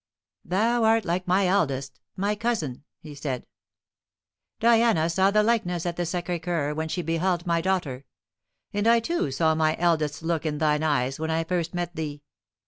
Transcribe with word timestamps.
"Thou 0.45 0.83
art 0.83 1.05
like 1.05 1.27
my 1.27 1.45
eldest, 1.45 1.99
my 2.15 2.33
cousin," 2.33 2.85
he 3.01 3.13
said; 3.13 3.45
"Diana 4.59 5.11
saw 5.11 5.29
the 5.29 5.43
likeness 5.43 5.85
at 5.85 5.95
the 5.95 6.05
Sacré 6.09 6.41
Coeur 6.41 6.73
when 6.73 6.89
she 6.89 7.03
beheld 7.03 7.45
my 7.45 7.61
daughter; 7.61 8.03
and 8.73 8.87
I 8.87 8.99
too 8.99 9.29
saw 9.29 9.53
my 9.53 9.77
eldest's 9.77 10.23
look 10.23 10.43
in 10.43 10.57
thine 10.57 10.81
eyes 10.81 11.19
when 11.19 11.29
I 11.29 11.43
first 11.43 11.75
met 11.75 11.95
thee. 11.95 12.23